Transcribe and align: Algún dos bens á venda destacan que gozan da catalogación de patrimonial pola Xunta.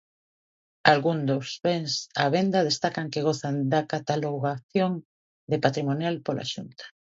Algún 0.91 1.17
dos 1.29 1.47
bens 1.65 1.93
á 2.23 2.25
venda 2.35 2.67
destacan 2.69 3.11
que 3.13 3.25
gozan 3.27 3.55
da 3.71 3.81
catalogación 3.93 4.91
de 5.51 5.57
patrimonial 5.65 6.15
pola 6.25 6.45
Xunta. 6.53 6.85